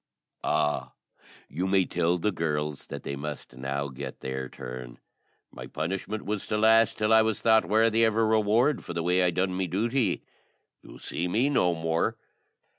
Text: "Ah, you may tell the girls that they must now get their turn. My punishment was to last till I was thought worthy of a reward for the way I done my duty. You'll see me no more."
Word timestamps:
"Ah, 0.43 0.93
you 1.47 1.67
may 1.67 1.85
tell 1.85 2.17
the 2.17 2.31
girls 2.31 2.87
that 2.87 3.03
they 3.03 3.15
must 3.15 3.55
now 3.55 3.87
get 3.89 4.21
their 4.21 4.49
turn. 4.49 4.97
My 5.51 5.67
punishment 5.67 6.25
was 6.25 6.47
to 6.47 6.57
last 6.57 6.97
till 6.97 7.13
I 7.13 7.21
was 7.21 7.39
thought 7.39 7.65
worthy 7.69 8.03
of 8.05 8.15
a 8.15 8.23
reward 8.25 8.83
for 8.83 8.95
the 8.95 9.03
way 9.03 9.21
I 9.21 9.29
done 9.29 9.53
my 9.53 9.67
duty. 9.67 10.23
You'll 10.81 10.97
see 10.97 11.27
me 11.27 11.51
no 11.51 11.75
more." 11.75 12.17